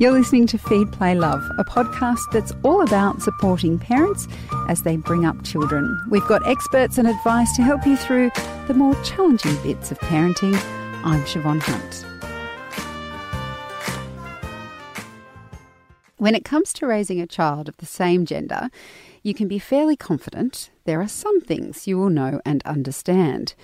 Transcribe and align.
You're 0.00 0.10
listening 0.10 0.48
to 0.48 0.58
Feed, 0.58 0.90
Play, 0.90 1.14
Love, 1.14 1.48
a 1.56 1.62
podcast 1.62 2.32
that's 2.32 2.52
all 2.64 2.82
about 2.82 3.22
supporting 3.22 3.78
parents 3.78 4.26
as 4.68 4.82
they 4.82 4.96
bring 4.96 5.24
up 5.24 5.44
children. 5.44 5.96
We've 6.10 6.26
got 6.26 6.44
experts 6.48 6.98
and 6.98 7.06
advice 7.06 7.54
to 7.54 7.62
help 7.62 7.86
you 7.86 7.96
through 7.96 8.32
the 8.66 8.74
more 8.74 9.00
challenging 9.04 9.54
bits 9.62 9.92
of 9.92 10.00
parenting. 10.00 10.54
I'm 11.04 11.22
Shevonne 11.26 11.62
Hunt. 11.62 12.04
When 16.16 16.34
it 16.34 16.44
comes 16.44 16.72
to 16.72 16.88
raising 16.88 17.20
a 17.20 17.26
child 17.28 17.68
of 17.68 17.76
the 17.76 17.86
same 17.86 18.26
gender, 18.26 18.70
you 19.22 19.32
can 19.32 19.46
be 19.46 19.60
fairly 19.60 19.94
confident 19.94 20.70
there 20.86 21.00
are 21.00 21.08
some 21.08 21.40
things 21.40 21.86
you 21.86 21.98
will 21.98 22.10
know 22.10 22.40
and 22.44 22.62
understand. 22.64 23.54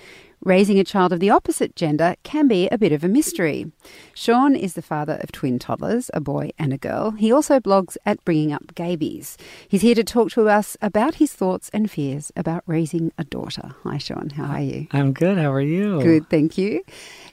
Raising 0.43 0.79
a 0.79 0.85
child 0.85 1.13
of 1.13 1.21
the 1.21 1.29
opposite 1.29 1.77
gender 1.77 2.17
can 2.23 2.49
be 2.49 2.67
a 2.69 2.79
bit 2.79 2.93
of 2.93 3.05
a 3.05 3.09
mystery. 3.09 3.71
Sean 4.15 4.57
is 4.57 4.73
the 4.73 4.81
father 4.81 5.21
of 5.23 5.31
twin 5.33 5.59
toddlers, 5.59 6.11
a 6.15 6.21
boy 6.21 6.49
and 6.59 6.73
a 6.73 6.79
girl. 6.79 7.11
He 7.11 7.31
also 7.31 7.61
blogs 7.61 7.99
at 8.07 8.25
Bringing 8.25 8.51
Up 8.51 8.69
Gabies. 8.69 9.37
He's 9.69 9.83
here 9.83 9.95
to 9.95 10.03
talk 10.03 10.31
to 10.31 10.49
us 10.49 10.79
about 10.81 11.17
his 11.17 11.31
thoughts 11.35 11.69
and 11.75 11.91
fears 11.91 12.33
about 12.37 12.63
raising 12.67 13.13
a 13.19 13.25
daughter. 13.25 13.75
Hi, 13.85 13.99
Sean. 13.99 14.31
How 14.31 14.45
are 14.45 14.63
you? 14.63 14.87
I'm 14.93 15.13
good. 15.13 15.37
How 15.37 15.53
are 15.53 15.61
you? 15.61 16.01
Good, 16.01 16.31
thank 16.31 16.57
you. 16.57 16.85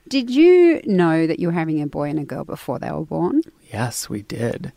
Did 0.10 0.30
you 0.30 0.82
know 0.84 1.28
that 1.28 1.40
you 1.40 1.48
were 1.48 1.54
having 1.54 1.82
a 1.82 1.88
boy 1.88 2.10
and 2.10 2.20
a 2.20 2.26
girl 2.26 2.44
before 2.44 2.78
they 2.78 2.92
were 2.92 3.06
born? 3.06 3.42
Yes, 3.72 4.10
we 4.10 4.24
did. 4.24 4.74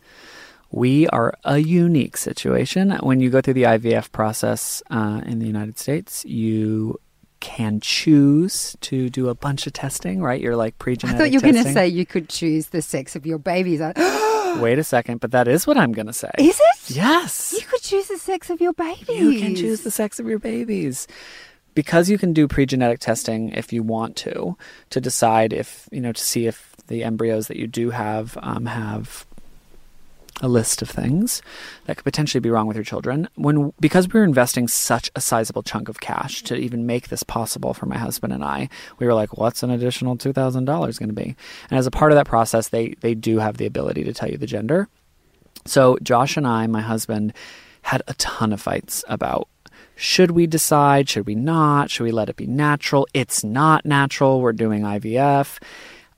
We 0.71 1.05
are 1.09 1.33
a 1.43 1.57
unique 1.57 2.15
situation. 2.15 2.91
When 3.01 3.19
you 3.19 3.29
go 3.29 3.41
through 3.41 3.55
the 3.55 3.63
IVF 3.63 4.13
process 4.13 4.81
uh, 4.89 5.19
in 5.25 5.39
the 5.39 5.47
United 5.47 5.77
States, 5.77 6.23
you 6.23 6.97
can 7.41 7.81
choose 7.81 8.77
to 8.79 9.09
do 9.09 9.27
a 9.27 9.35
bunch 9.35 9.67
of 9.67 9.73
testing, 9.73 10.21
right? 10.21 10.39
You're 10.39 10.55
like 10.55 10.77
pre 10.79 10.95
genetic 10.95 11.15
I 11.15 11.17
thought 11.19 11.31
you 11.31 11.39
were 11.39 11.51
going 11.51 11.63
to 11.63 11.73
say 11.73 11.87
you 11.87 12.05
could 12.05 12.29
choose 12.29 12.67
the 12.67 12.81
sex 12.81 13.17
of 13.17 13.25
your 13.25 13.37
babies. 13.37 13.81
Wait 14.59 14.79
a 14.79 14.83
second, 14.83 15.19
but 15.19 15.31
that 15.31 15.47
is 15.47 15.67
what 15.67 15.77
I'm 15.77 15.91
going 15.91 16.07
to 16.07 16.13
say. 16.13 16.31
Is 16.37 16.59
it? 16.59 16.95
Yes. 16.95 17.53
You 17.57 17.65
could 17.65 17.81
choose 17.81 18.07
the 18.07 18.17
sex 18.17 18.49
of 18.49 18.61
your 18.61 18.73
babies. 18.73 19.09
You 19.09 19.39
can 19.39 19.55
choose 19.55 19.81
the 19.81 19.91
sex 19.91 20.19
of 20.19 20.27
your 20.27 20.39
babies. 20.39 21.07
Because 21.73 22.09
you 22.09 22.17
can 22.17 22.33
do 22.33 22.47
pre 22.47 22.65
genetic 22.65 22.99
testing 22.99 23.49
if 23.49 23.73
you 23.73 23.83
want 23.83 24.15
to, 24.17 24.57
to 24.89 25.01
decide 25.01 25.51
if, 25.51 25.89
you 25.91 26.01
know, 26.01 26.11
to 26.11 26.21
see 26.21 26.47
if 26.47 26.75
the 26.87 27.03
embryos 27.03 27.47
that 27.47 27.57
you 27.57 27.67
do 27.67 27.89
have 27.89 28.37
um, 28.41 28.65
have 28.65 29.25
a 30.39 30.47
list 30.47 30.81
of 30.81 30.89
things 30.89 31.41
that 31.85 31.97
could 31.97 32.03
potentially 32.03 32.39
be 32.39 32.49
wrong 32.49 32.67
with 32.67 32.77
your 32.77 32.83
children. 32.83 33.27
When 33.35 33.73
because 33.79 34.07
we 34.07 34.19
were 34.19 34.25
investing 34.25 34.67
such 34.67 35.11
a 35.15 35.21
sizable 35.21 35.63
chunk 35.63 35.89
of 35.89 35.99
cash 35.99 36.41
to 36.43 36.55
even 36.55 36.85
make 36.85 37.09
this 37.09 37.23
possible 37.23 37.73
for 37.73 37.85
my 37.85 37.97
husband 37.97 38.33
and 38.33 38.43
I, 38.43 38.69
we 38.99 39.05
were 39.05 39.13
like, 39.13 39.37
"What's 39.37 39.63
an 39.63 39.71
additional 39.71 40.17
two 40.17 40.33
thousand 40.33 40.65
dollars 40.65 40.97
going 40.97 41.09
to 41.09 41.15
be?" 41.15 41.35
And 41.69 41.77
as 41.77 41.87
a 41.87 41.91
part 41.91 42.11
of 42.11 42.15
that 42.15 42.27
process, 42.27 42.69
they 42.69 42.95
they 43.01 43.13
do 43.13 43.39
have 43.39 43.57
the 43.57 43.65
ability 43.65 44.03
to 44.05 44.13
tell 44.13 44.29
you 44.29 44.37
the 44.37 44.47
gender. 44.47 44.87
So 45.65 45.97
Josh 46.01 46.37
and 46.37 46.47
I, 46.47 46.65
my 46.67 46.81
husband, 46.81 47.33
had 47.83 48.01
a 48.07 48.13
ton 48.15 48.53
of 48.53 48.61
fights 48.61 49.03
about 49.07 49.47
should 49.95 50.31
we 50.31 50.47
decide, 50.47 51.09
should 51.09 51.27
we 51.27 51.35
not, 51.35 51.91
should 51.91 52.03
we 52.05 52.11
let 52.11 52.29
it 52.29 52.35
be 52.35 52.47
natural? 52.47 53.07
It's 53.13 53.43
not 53.43 53.85
natural. 53.85 54.41
We're 54.41 54.53
doing 54.53 54.81
IVF. 54.81 55.59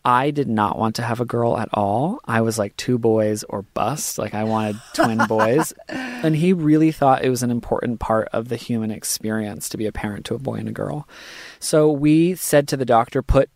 I 0.05 0.31
did 0.31 0.49
not 0.49 0.77
want 0.77 0.95
to 0.97 1.01
have 1.01 1.21
a 1.21 1.25
girl 1.25 1.57
at 1.57 1.69
all. 1.73 2.19
I 2.25 2.41
was 2.41 2.59
like 2.59 2.75
two 2.75 2.97
boys 2.97 3.43
or 3.43 3.61
bust. 3.61 4.17
Like 4.17 4.33
I 4.33 4.43
wanted 4.43 4.77
twin 4.93 5.25
boys. 5.27 5.73
And 5.87 6.35
he 6.35 6.51
really 6.51 6.91
thought 6.91 7.23
it 7.23 7.29
was 7.29 7.43
an 7.43 7.51
important 7.51 7.99
part 8.01 8.27
of 8.33 8.49
the 8.49 8.57
human 8.57 8.91
experience 8.91 9.69
to 9.69 9.77
be 9.77 9.85
a 9.85 9.93
parent 9.93 10.25
to 10.25 10.35
a 10.35 10.39
boy 10.39 10.55
and 10.55 10.67
a 10.67 10.73
girl. 10.73 11.07
So 11.59 11.89
we 11.89 12.35
said 12.35 12.67
to 12.69 12.77
the 12.77 12.85
doctor, 12.85 13.21
put 13.21 13.49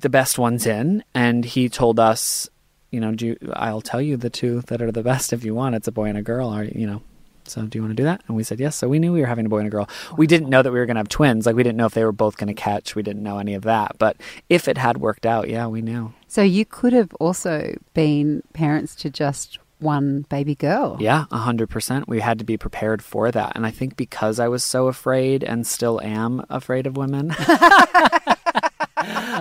the 0.00 0.08
best 0.08 0.38
ones 0.38 0.66
in. 0.66 1.04
And 1.14 1.44
he 1.44 1.68
told 1.68 2.00
us, 2.00 2.48
you 2.90 2.98
know, 2.98 3.14
do 3.14 3.28
you, 3.28 3.36
I'll 3.52 3.80
tell 3.80 4.02
you 4.02 4.16
the 4.16 4.30
two 4.30 4.62
that 4.62 4.82
are 4.82 4.92
the 4.92 5.04
best 5.04 5.32
if 5.32 5.44
you 5.44 5.54
want. 5.54 5.76
It's 5.76 5.88
a 5.88 5.92
boy 5.92 6.06
and 6.06 6.18
a 6.18 6.22
girl. 6.22 6.52
Or, 6.52 6.64
you 6.64 6.86
know, 6.86 7.02
so 7.44 7.62
do 7.62 7.78
you 7.78 7.82
want 7.82 7.92
to 7.96 8.00
do 8.00 8.04
that? 8.04 8.22
And 8.26 8.36
we 8.36 8.44
said 8.44 8.60
yes. 8.60 8.76
So 8.76 8.88
we 8.88 8.98
knew 8.98 9.12
we 9.12 9.20
were 9.20 9.26
having 9.26 9.46
a 9.46 9.48
boy 9.48 9.58
and 9.58 9.66
a 9.66 9.70
girl. 9.70 9.88
We 10.16 10.26
didn't 10.26 10.48
know 10.48 10.62
that 10.62 10.72
we 10.72 10.78
were 10.78 10.86
going 10.86 10.96
to 10.96 11.00
have 11.00 11.08
twins. 11.08 11.46
Like 11.46 11.56
we 11.56 11.62
didn't 11.62 11.76
know 11.76 11.86
if 11.86 11.94
they 11.94 12.04
were 12.04 12.12
both 12.12 12.36
going 12.36 12.48
to 12.48 12.54
catch. 12.54 12.94
We 12.94 13.02
didn't 13.02 13.22
know 13.22 13.38
any 13.38 13.54
of 13.54 13.62
that. 13.62 13.98
But 13.98 14.16
if 14.48 14.68
it 14.68 14.78
had 14.78 14.98
worked 14.98 15.26
out, 15.26 15.48
yeah, 15.48 15.66
we 15.66 15.82
knew. 15.82 16.12
So 16.28 16.42
you 16.42 16.64
could 16.64 16.92
have 16.92 17.12
also 17.14 17.76
been 17.94 18.42
parents 18.52 18.94
to 18.96 19.10
just 19.10 19.58
one 19.82 20.22
baby 20.28 20.54
girl. 20.54 20.96
Yeah, 21.00 21.24
a 21.30 21.38
hundred 21.38 21.68
percent. 21.68 22.08
We 22.08 22.20
had 22.20 22.38
to 22.38 22.44
be 22.44 22.56
prepared 22.56 23.02
for 23.02 23.30
that. 23.30 23.52
And 23.54 23.66
I 23.66 23.70
think 23.70 23.96
because 23.96 24.38
I 24.38 24.48
was 24.48 24.64
so 24.64 24.86
afraid 24.86 25.42
and 25.42 25.66
still 25.66 26.00
am 26.00 26.44
afraid 26.48 26.86
of 26.86 26.96
women. 26.96 27.34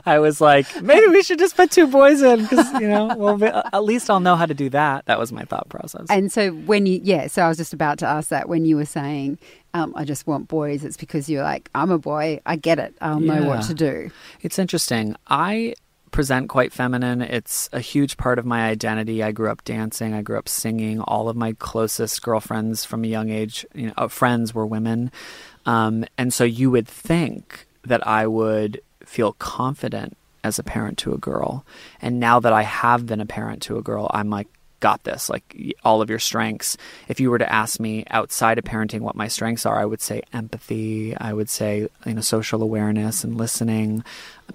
I 0.06 0.20
was 0.20 0.42
like, 0.42 0.82
maybe 0.82 1.08
we 1.08 1.24
should 1.24 1.40
just 1.40 1.56
put 1.56 1.72
two 1.72 1.88
boys 1.88 2.22
in 2.22 2.44
because 2.44 2.72
you 2.74 2.88
know, 2.88 3.16
well, 3.16 3.64
at 3.72 3.84
least 3.84 4.10
I'll 4.10 4.20
know 4.20 4.36
how 4.36 4.46
to 4.46 4.54
do 4.54 4.70
that. 4.70 5.06
That 5.06 5.20
was 5.20 5.32
my 5.32 5.44
thought 5.44 5.70
process. 5.70 6.08
And 6.10 6.32
so 6.32 6.52
when 6.52 6.86
you, 6.86 7.00
yeah, 7.04 7.28
so 7.28 7.44
I 7.44 7.48
was 7.48 7.58
just 7.58 7.74
about 7.74 8.00
to 8.00 8.08
ask 8.08 8.30
that 8.30 8.50
when 8.50 8.66
you 8.66 8.76
were 8.76 8.86
saying, 8.86 9.38
um, 9.74 9.94
I 9.96 10.04
just 10.04 10.28
want 10.28 10.48
boys, 10.48 10.84
it's 10.84 10.98
because 10.98 11.30
you're 11.30 11.44
like, 11.44 11.70
I'm 11.74 11.92
a 11.92 11.98
boy, 11.98 12.42
I 12.46 12.56
get 12.56 12.80
it, 12.80 12.96
I'll 13.02 13.20
know 13.20 13.44
what 13.44 13.64
to 13.64 13.74
do. 13.74 14.12
It's 14.42 14.60
interesting. 14.60 15.16
I 15.28 15.76
present 16.12 16.50
quite 16.50 16.74
feminine. 16.74 17.22
It's 17.22 17.70
a 17.72 17.80
huge 17.80 18.18
part 18.18 18.38
of 18.38 18.46
my 18.46 18.68
identity. 18.68 19.24
I 19.24 19.32
grew 19.32 19.50
up 19.50 19.64
dancing. 19.64 20.14
I 20.14 20.22
grew 20.22 20.38
up 20.38 20.50
singing. 20.50 21.00
All 21.00 21.30
of 21.30 21.38
my 21.38 21.54
closest 21.54 22.22
girlfriends 22.22 22.86
from 22.86 23.04
a 23.04 23.08
young 23.08 23.30
age, 23.30 23.66
you 23.74 23.88
know, 23.88 23.94
uh, 23.98 24.08
friends 24.10 24.54
were 24.54 24.66
women, 24.66 25.12
um, 25.66 26.06
and 26.18 26.34
so 26.34 26.44
you 26.44 26.70
would 26.72 26.88
think 26.88 27.66
that 27.84 28.06
I 28.06 28.28
would 28.28 28.82
feel 29.06 29.34
confident 29.34 30.18
as 30.44 30.58
a 30.58 30.64
parent 30.64 30.98
to 31.00 31.14
a 31.14 31.18
girl. 31.18 31.66
And 32.02 32.20
now 32.20 32.40
that 32.40 32.54
I 32.54 32.64
have 32.64 33.06
been 33.06 33.22
a 33.22 33.26
parent 33.26 33.62
to 33.64 33.78
a 33.78 33.82
girl, 33.82 34.10
I'm 34.14 34.30
like, 34.30 34.48
got 34.82 35.04
this. 35.06 35.30
Like 35.30 35.56
all 35.86 36.02
of 36.02 36.10
your 36.10 36.20
strengths. 36.20 36.76
If 37.08 37.22
you 37.22 37.32
were 37.32 37.38
to 37.38 37.54
ask 37.54 37.80
me 37.80 38.04
outside 38.10 38.58
of 38.58 38.66
parenting 38.66 39.00
what 39.00 39.16
my 39.16 39.30
strengths 39.30 39.66
are, 39.66 39.80
I 39.80 39.86
would 39.86 40.02
say 40.02 40.24
empathy. 40.34 41.16
I 41.16 41.32
would 41.32 41.50
say 41.50 41.88
you 42.06 42.14
know 42.14 42.22
social 42.22 42.62
awareness 42.62 43.24
and 43.24 43.38
listening, 43.38 44.04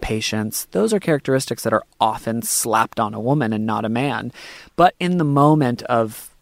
patience. 0.03 0.67
Those 0.73 0.93
are 0.93 1.01
characteristics 1.01 1.63
that 1.63 1.73
are 1.73 1.85
often 1.99 2.43
slapped 2.43 3.01
on 3.01 3.15
a 3.15 3.21
woman 3.21 3.55
and 3.55 3.65
not 3.65 3.87
a 3.87 3.89
man. 3.89 4.33
But 4.75 4.95
in 5.01 5.17
the 5.17 5.25
moment 5.25 5.83
of 5.85 6.35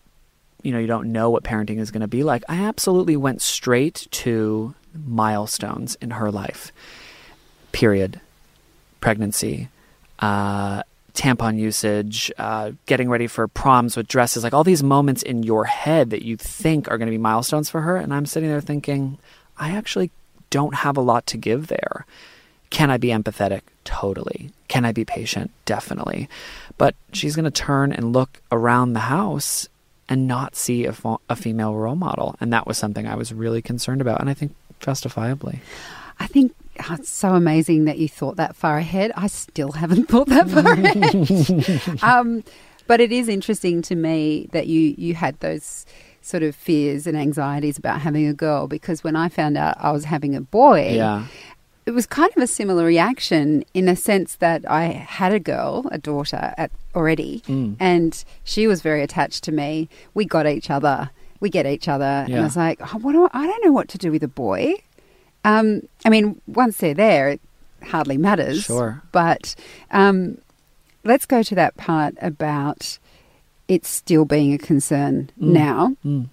you 0.63 0.73
know 0.73 0.79
you 0.79 0.89
don't 0.89 1.13
know 1.13 1.31
what 1.31 1.45
parenting 1.45 1.79
is 1.79 1.93
going 1.93 2.01
to 2.01 2.09
be 2.09 2.25
like, 2.25 2.43
I 2.49 2.57
absolutely 2.57 3.17
went 3.17 3.43
straight 3.43 4.09
to 4.11 4.75
milestones 5.07 5.97
in 6.01 6.11
her 6.13 6.33
life. 6.33 6.73
Period. 7.75 8.21
Pregnancy. 9.01 9.69
Uh, 10.21 10.83
tampon 11.13 11.59
usage, 11.59 12.31
uh, 12.39 12.73
getting 12.87 13.09
ready 13.09 13.27
for 13.27 13.47
proms 13.49 13.97
with 13.97 14.09
dresses, 14.09 14.43
like 14.45 14.55
all 14.55 14.65
these 14.65 14.83
moments 14.83 15.23
in 15.23 15.43
your 15.43 15.65
head 15.65 16.11
that 16.11 16.23
you 16.23 16.37
think 16.37 16.89
are 16.89 16.99
going 16.99 17.07
to 17.07 17.13
be 17.13 17.19
milestones 17.19 17.69
for 17.71 17.81
her. 17.83 17.97
And 17.97 18.15
I'm 18.15 18.27
sitting 18.27 18.49
there 18.49 18.61
thinking, 18.61 19.19
I 19.57 19.71
actually 19.71 20.11
don't 20.51 20.75
have 20.75 20.97
a 20.97 21.01
lot 21.01 21.27
to 21.29 21.37
give 21.37 21.67
there. 21.67 22.07
Can 22.71 22.91
I 22.91 22.97
be 22.97 23.09
empathetic? 23.09 23.63
Totally. 23.85 24.51
Can 24.69 24.85
I 24.85 24.93
be 24.93 25.05
patient? 25.05 25.51
Definitely. 25.65 26.29
But 26.79 26.95
she's 27.13 27.37
going 27.37 27.45
to 27.45 27.51
turn 27.51 27.93
and 27.93 28.13
look 28.13 28.41
around 28.51 28.93
the 28.93 29.01
house 29.01 29.69
and 30.09 30.27
not 30.27 30.57
see 30.57 30.85
a, 30.85 30.93
fo- 30.93 31.21
a 31.29 31.37
female 31.37 31.75
role 31.75 31.97
model. 31.97 32.37
And 32.41 32.53
that 32.53 32.67
was 32.67 32.79
something 32.79 33.07
I 33.07 33.15
was 33.15 33.33
really 33.33 33.63
concerned 33.63 34.01
about. 34.01 34.21
And 34.21 34.29
I 34.29 34.35
think 34.35 34.55
justifiably. 34.81 35.61
I 36.19 36.27
think 36.27 36.55
oh, 36.81 36.95
it's 36.95 37.09
so 37.11 37.35
amazing 37.35 37.85
that 37.85 37.99
you 37.99 38.09
thought 38.09 38.37
that 38.37 38.57
far 38.57 38.79
ahead. 38.79 39.13
I 39.17 39.27
still 39.27 39.73
haven't 39.73 40.09
thought 40.09 40.29
that 40.29 40.49
far 40.51 40.73
ahead. 40.73 42.03
um, 42.03 42.45
but 42.87 43.01
it 43.01 43.13
is 43.13 43.29
interesting 43.29 43.83
to 43.83 43.95
me 43.95 44.49
that 44.53 44.67
you 44.67 44.95
you 44.99 45.15
had 45.15 45.39
those 45.41 45.87
sort 46.21 46.43
of 46.43 46.55
fears 46.57 47.07
and 47.07 47.17
anxieties 47.19 47.77
about 47.79 48.01
having 48.01 48.27
a 48.27 48.33
girl 48.35 48.67
because 48.67 49.05
when 49.05 49.15
I 49.15 49.29
found 49.29 49.59
out 49.59 49.77
I 49.79 49.93
was 49.93 50.05
having 50.07 50.35
a 50.35 50.41
boy, 50.41 50.93
Yeah. 50.95 51.27
it 51.85 51.91
was 51.91 52.07
kind 52.07 52.31
of 52.35 52.43
a 52.43 52.47
similar 52.47 52.85
reaction 52.85 53.63
in 53.75 53.89
a 53.89 53.97
sense 53.97 54.37
that 54.37 54.65
I 54.71 54.85
had 54.85 55.33
a 55.35 55.39
girl, 55.41 55.87
a 55.93 55.99
daughter 55.99 56.55
at, 56.57 56.71
already, 56.95 57.43
Mm. 57.47 57.77
and 57.79 58.25
she 58.43 58.67
was 58.67 58.81
very 58.81 59.03
attached 59.03 59.45
to 59.45 59.53
me. 59.53 59.89
We 60.15 60.25
got 60.25 60.47
each 60.47 60.71
other. 60.71 61.11
We 61.41 61.51
get 61.51 61.67
each 61.67 61.89
other. 61.89 62.25
And 62.27 62.37
I 62.37 62.41
was 62.41 62.57
like, 62.57 62.81
oh, 62.81 62.99
what 63.01 63.13
do 63.13 63.25
I, 63.27 63.43
I 63.43 63.47
don't 63.47 63.63
know 63.65 63.73
what 63.73 63.89
to 63.89 63.99
do 63.99 64.11
with 64.11 64.23
a 64.23 64.29
boy. 64.29 64.77
Um, 65.45 65.83
I 66.05 66.09
mean, 66.11 66.41
once 66.47 66.79
they're 66.79 66.95
there, 66.95 67.29
it 67.31 67.41
hardly 67.83 68.17
matters. 68.17 68.63
Sure. 68.65 69.03
But 69.13 69.55
um, 69.91 70.39
let's 71.05 71.27
go 71.27 71.43
to 71.43 71.55
that 71.55 71.77
part 71.77 72.15
about 72.23 72.99
it 73.69 73.85
still 73.87 74.25
being 74.25 74.53
a 74.55 74.59
concern 74.59 75.31
Mm. 75.41 75.49
now. 75.53 75.97
Mm. 76.05 76.29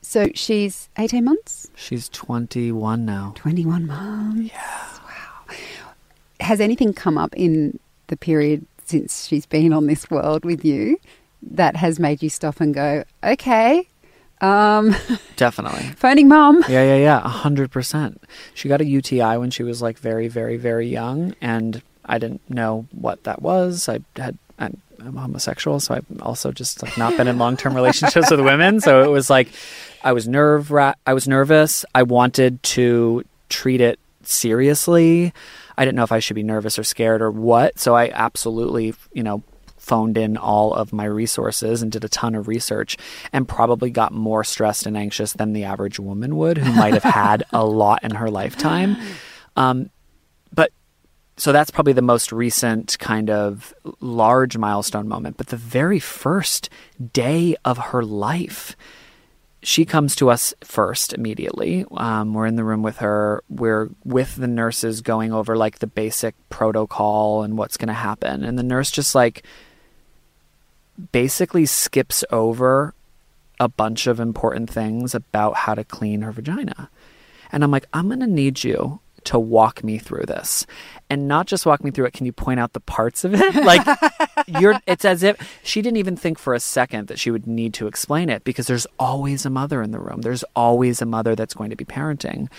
So 0.00 0.28
she's 0.34 0.88
18 0.98 1.24
months? 1.24 1.70
She's 1.76 2.08
21 2.08 3.04
now. 3.04 3.32
21 3.36 3.86
months. 3.86 4.52
Yeah. 4.52 4.88
Wow. 5.04 5.54
Has 6.40 6.60
anything 6.60 6.92
come 6.92 7.16
up 7.16 7.32
in 7.36 7.78
the 8.08 8.16
period 8.16 8.66
since 8.84 9.26
she's 9.26 9.46
been 9.46 9.72
on 9.72 9.86
this 9.86 10.10
world 10.10 10.44
with 10.44 10.64
you 10.64 10.98
that 11.40 11.76
has 11.76 11.98
made 12.00 12.22
you 12.22 12.28
stop 12.28 12.60
and 12.60 12.74
go, 12.74 13.04
okay, 13.24 13.86
um, 14.42 14.94
Definitely. 15.36 15.82
phoning 15.96 16.28
mom. 16.28 16.62
Yeah, 16.68 16.84
yeah, 16.84 16.96
yeah, 16.96 17.18
a 17.24 17.28
hundred 17.28 17.70
percent. 17.70 18.22
She 18.54 18.68
got 18.68 18.80
a 18.80 18.84
UTI 18.84 19.38
when 19.38 19.50
she 19.50 19.62
was 19.62 19.80
like 19.80 19.98
very, 19.98 20.28
very, 20.28 20.56
very 20.56 20.88
young, 20.88 21.34
and 21.40 21.80
I 22.04 22.18
didn't 22.18 22.42
know 22.50 22.86
what 22.90 23.24
that 23.24 23.40
was. 23.40 23.88
I 23.88 24.00
had, 24.16 24.36
I 24.58 24.70
I'm 25.04 25.16
homosexual, 25.16 25.80
so 25.80 25.94
I've 25.94 26.22
also 26.22 26.52
just 26.52 26.82
like 26.82 26.96
not 26.96 27.16
been 27.16 27.28
in 27.28 27.38
long 27.38 27.56
term 27.56 27.74
relationships 27.74 28.30
with 28.30 28.40
women. 28.40 28.80
So 28.80 29.02
it 29.02 29.08
was 29.08 29.28
like 29.30 29.48
I 30.04 30.12
was 30.12 30.28
nerve 30.28 30.70
ra- 30.70 30.94
I 31.06 31.14
was 31.14 31.26
nervous. 31.26 31.84
I 31.94 32.02
wanted 32.02 32.62
to 32.64 33.24
treat 33.48 33.80
it 33.80 33.98
seriously. 34.22 35.32
I 35.76 35.84
didn't 35.84 35.96
know 35.96 36.04
if 36.04 36.12
I 36.12 36.18
should 36.18 36.34
be 36.34 36.42
nervous 36.42 36.78
or 36.78 36.84
scared 36.84 37.22
or 37.22 37.30
what. 37.30 37.78
So 37.78 37.94
I 37.96 38.10
absolutely, 38.10 38.94
you 39.12 39.22
know, 39.22 39.42
phoned 39.82 40.16
in 40.16 40.36
all 40.36 40.72
of 40.72 40.92
my 40.92 41.04
resources 41.04 41.82
and 41.82 41.90
did 41.90 42.04
a 42.04 42.08
ton 42.08 42.36
of 42.36 42.46
research 42.46 42.96
and 43.32 43.48
probably 43.48 43.90
got 43.90 44.12
more 44.12 44.44
stressed 44.44 44.86
and 44.86 44.96
anxious 44.96 45.32
than 45.32 45.52
the 45.52 45.64
average 45.64 45.98
woman 45.98 46.36
would 46.36 46.56
who 46.56 46.72
might 46.72 46.94
have 46.94 47.02
had 47.02 47.42
a 47.52 47.64
lot 47.66 48.02
in 48.04 48.12
her 48.12 48.30
lifetime. 48.30 48.96
Um, 49.56 49.90
but 50.54 50.70
so 51.36 51.50
that's 51.50 51.72
probably 51.72 51.94
the 51.94 52.00
most 52.00 52.30
recent 52.30 52.96
kind 53.00 53.28
of 53.28 53.74
large 54.00 54.56
milestone 54.56 55.08
moment. 55.08 55.36
But 55.36 55.48
the 55.48 55.56
very 55.56 55.98
first 55.98 56.70
day 57.12 57.56
of 57.64 57.78
her 57.78 58.04
life, 58.04 58.76
she 59.64 59.84
comes 59.84 60.14
to 60.16 60.30
us 60.30 60.54
first 60.62 61.12
immediately. 61.12 61.84
Um, 61.90 62.34
we're 62.34 62.46
in 62.46 62.54
the 62.54 62.64
room 62.64 62.82
with 62.82 62.98
her. 62.98 63.42
We're 63.48 63.90
with 64.04 64.36
the 64.36 64.46
nurses 64.46 65.00
going 65.00 65.32
over 65.32 65.56
like 65.56 65.80
the 65.80 65.88
basic 65.88 66.36
protocol 66.50 67.42
and 67.42 67.58
what's 67.58 67.76
going 67.76 67.88
to 67.88 67.94
happen. 67.94 68.44
And 68.44 68.56
the 68.56 68.62
nurse 68.62 68.92
just 68.92 69.14
like 69.14 69.44
basically 71.12 71.66
skips 71.66 72.24
over 72.30 72.94
a 73.60 73.68
bunch 73.68 74.06
of 74.06 74.20
important 74.20 74.68
things 74.68 75.14
about 75.14 75.54
how 75.54 75.74
to 75.74 75.84
clean 75.84 76.22
her 76.22 76.32
vagina. 76.32 76.90
And 77.50 77.62
I'm 77.62 77.70
like, 77.70 77.86
I'm 77.92 78.08
going 78.08 78.20
to 78.20 78.26
need 78.26 78.64
you 78.64 79.00
to 79.24 79.38
walk 79.38 79.84
me 79.84 79.98
through 79.98 80.24
this. 80.26 80.66
And 81.08 81.28
not 81.28 81.46
just 81.46 81.66
walk 81.66 81.84
me 81.84 81.90
through 81.90 82.06
it, 82.06 82.12
can 82.12 82.26
you 82.26 82.32
point 82.32 82.58
out 82.58 82.72
the 82.72 82.80
parts 82.80 83.24
of 83.24 83.34
it? 83.34 83.54
Like 83.62 83.86
you're 84.48 84.80
it's 84.86 85.04
as 85.04 85.22
if 85.22 85.60
she 85.62 85.82
didn't 85.82 85.98
even 85.98 86.16
think 86.16 86.38
for 86.38 86.52
a 86.52 86.60
second 86.60 87.06
that 87.06 87.18
she 87.18 87.30
would 87.30 87.46
need 87.46 87.74
to 87.74 87.86
explain 87.86 88.28
it 88.28 88.42
because 88.42 88.66
there's 88.66 88.86
always 88.98 89.46
a 89.46 89.50
mother 89.50 89.82
in 89.82 89.92
the 89.92 90.00
room. 90.00 90.22
There's 90.22 90.42
always 90.56 91.00
a 91.00 91.06
mother 91.06 91.36
that's 91.36 91.54
going 91.54 91.70
to 91.70 91.76
be 91.76 91.84
parenting. 91.84 92.50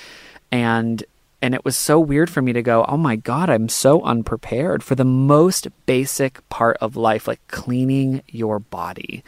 And 0.52 1.04
and 1.44 1.54
it 1.54 1.66
was 1.66 1.76
so 1.76 2.00
weird 2.00 2.30
for 2.30 2.42
me 2.42 2.54
to 2.54 2.62
go, 2.62 2.86
"Oh 2.88 2.96
my 2.96 3.18
god, 3.18 3.50
I'm 3.50 3.68
so 3.68 4.02
unprepared 4.04 4.82
for 4.82 4.96
the 4.96 5.04
most 5.04 5.68
basic 5.86 6.48
part 6.48 6.78
of 6.80 6.96
life 6.96 7.28
like 7.28 7.46
cleaning 7.50 8.22
your 8.28 8.60
body." 8.60 9.26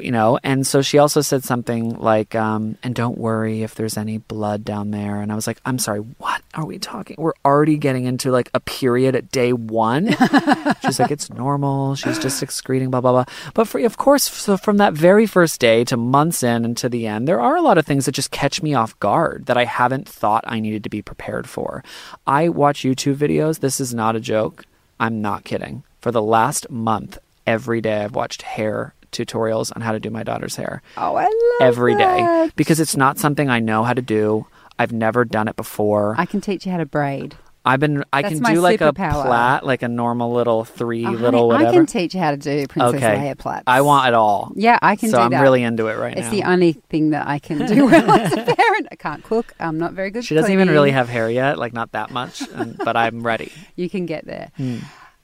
You 0.00 0.10
know? 0.10 0.38
And 0.42 0.66
so 0.66 0.80
she 0.82 0.98
also 0.98 1.20
said 1.20 1.44
something 1.44 1.98
like 1.98 2.34
um, 2.34 2.78
and 2.82 2.94
don't 2.94 3.18
worry 3.18 3.62
if 3.62 3.74
there's 3.74 3.96
any 3.96 4.18
blood 4.18 4.64
down 4.64 4.90
there. 4.90 5.20
And 5.20 5.32
i 5.32 5.34
was 5.34 5.46
like 5.46 5.58
i'm 5.64 5.78
sorry 5.78 5.98
what 5.98 6.42
are 6.54 6.64
we 6.64 6.78
talking 6.78 7.16
we're 7.18 7.32
already 7.44 7.76
getting 7.76 8.04
into 8.04 8.30
like 8.30 8.50
a 8.54 8.60
period 8.60 9.14
at 9.14 9.30
day 9.30 9.52
one. 9.52 10.08
She's 10.82 10.98
like 10.98 11.10
it's 11.10 11.30
normal. 11.30 11.94
She's 11.94 12.18
just 12.18 12.42
excreting 12.42 12.90
blah 12.90 13.00
blah 13.00 13.12
blah. 13.12 13.24
But 13.54 13.68
for 13.68 13.80
of 13.80 13.96
course 13.96 14.24
so 14.24 14.56
from 14.56 14.76
that 14.78 14.94
very 14.94 15.26
first 15.26 15.60
day 15.60 15.84
to 15.84 15.96
months 15.96 16.42
in 16.42 16.64
and 16.64 16.76
to 16.78 16.88
the 16.88 17.06
end 17.06 17.26
there 17.26 17.40
are 17.40 17.56
a 17.56 17.62
lot 17.62 17.78
of 17.78 17.86
things 17.86 18.06
that 18.06 18.12
just 18.12 18.30
catch 18.30 18.62
me 18.62 18.74
off 18.74 18.98
guard 19.00 19.46
that 19.46 19.56
i 19.56 19.64
haven't 19.64 20.08
thought 20.08 20.44
i 20.46 20.60
needed 20.60 20.84
to 20.84 20.90
be 20.90 21.02
prepared 21.02 21.48
for. 21.48 21.82
I 22.26 22.48
watch 22.48 22.82
youtube 22.82 23.16
videos. 23.16 23.60
This 23.60 23.80
is 23.80 23.92
not 23.94 24.16
a 24.16 24.20
joke. 24.20 24.64
I'm 25.00 25.20
not 25.20 25.44
kidding. 25.44 25.82
For 26.00 26.12
the 26.12 26.22
last 26.22 26.70
month 26.70 27.18
every 27.46 27.80
day 27.80 28.04
i've 28.04 28.14
watched 28.14 28.42
hair 28.42 28.94
tutorials 29.12 29.70
on 29.74 29.82
how 29.82 29.92
to 29.92 30.00
do 30.00 30.10
my 30.10 30.22
daughter's 30.22 30.56
hair. 30.56 30.82
Oh, 30.96 31.14
I 31.16 31.22
love 31.24 31.30
it. 31.60 31.62
every 31.64 31.94
day 31.94 32.20
that. 32.22 32.56
because 32.56 32.80
it's 32.80 32.96
not 32.96 33.18
something 33.18 33.48
I 33.48 33.60
know 33.60 33.84
how 33.84 33.92
to 33.92 34.02
do. 34.02 34.46
I've 34.78 34.92
never 34.92 35.24
done 35.24 35.48
it 35.48 35.56
before. 35.56 36.14
I 36.18 36.26
can 36.26 36.40
teach 36.40 36.66
you 36.66 36.72
how 36.72 36.78
to 36.78 36.86
braid. 36.86 37.36
I've 37.64 37.78
been 37.78 38.02
I 38.12 38.22
That's 38.22 38.40
can 38.40 38.54
do 38.54 38.60
like 38.60 38.80
a 38.80 38.92
superpower. 38.92 39.22
plait, 39.60 39.64
like 39.64 39.82
a 39.82 39.88
normal 39.88 40.32
little 40.32 40.64
three 40.64 41.06
Oh, 41.06 41.10
little 41.12 41.48
honey, 41.52 41.64
whatever. 41.66 41.68
I 41.68 41.72
can 41.72 41.86
teach 41.86 42.12
you 42.12 42.20
how 42.20 42.32
to 42.32 42.36
do 42.36 42.66
Princess 42.66 42.94
okay. 42.96 43.16
Leia 43.18 43.38
plaits. 43.38 43.62
I 43.68 43.82
want 43.82 44.08
it 44.08 44.14
all. 44.14 44.50
Yeah, 44.56 44.80
I 44.82 44.96
can 44.96 45.10
do 45.10 45.14
it. 45.14 45.18
so 45.18 45.22
I'm 45.22 45.30
that. 45.30 45.42
really 45.42 45.62
into 45.62 45.86
it 45.86 45.96
right 45.96 46.10
It's 46.18 46.22
now. 46.22 46.26
It's 46.26 46.36
the 46.42 46.50
only 46.50 46.72
thing 46.72 47.10
that 47.10 47.28
I 47.28 47.38
can 47.38 47.64
do 47.66 47.86
well 47.86 48.10
as 48.10 48.32
a 48.32 48.36
parent. 48.56 48.88
I 48.90 48.96
can't 48.96 49.22
cook. 49.22 49.54
I'm 49.60 49.78
not 49.78 49.92
very 49.92 50.10
good. 50.10 50.24
she 50.24 50.34
doesn't 50.34 50.50
even 50.50 50.70
really 50.70 50.90
have 50.90 51.08
hair 51.08 51.30
yet, 51.30 51.56
like 51.56 51.72
not 51.72 51.92
that 51.92 52.10
much, 52.10 52.40
and, 52.52 52.76
but 52.78 52.96
I'm 52.96 53.22
ready. 53.22 53.52
You 53.76 53.88
can 53.88 54.06
get 54.06 54.26
there. 54.26 54.50
Hmm. 54.56 54.78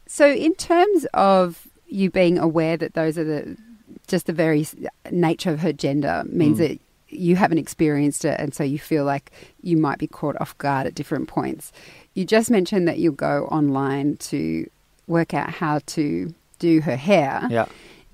So, 0.07 0.29
in 0.31 0.55
terms 0.55 1.07
of 1.15 1.67
you 1.89 2.09
being 2.09 2.39
aware 2.39 2.77
that 2.77 2.95
those 2.95 3.19
are 3.19 3.25
the 3.25 3.57
just 4.09 4.27
the 4.27 4.33
very 4.33 4.67
nature 5.11 5.51
of 5.53 5.61
her 5.61 5.73
gender 5.73 6.25
means 6.27 6.59
Mm. 6.59 6.69
that 6.69 6.81
you 7.11 7.37
haven't 7.37 7.59
experienced 7.59 8.25
it, 8.25 8.39
and 8.39 8.53
so 8.55 8.63
you 8.65 8.79
feel 8.79 9.05
like 9.05 9.31
you 9.63 9.77
might 9.77 9.99
be 9.99 10.07
caught 10.07 10.39
off 10.41 10.57
guard 10.59 10.87
at 10.87 10.95
different 10.95 11.29
points. 11.29 11.73
You 12.15 12.25
just 12.25 12.51
mentioned 12.51 12.87
that 12.89 12.99
you'll 12.99 13.15
go 13.15 13.47
online 13.51 14.17
to 14.31 14.69
work 15.07 15.33
out 15.33 15.49
how 15.51 15.81
to 15.87 16.35
do 16.59 16.81
her 16.83 16.97
hair. 16.97 17.47
Yeah. 17.49 17.67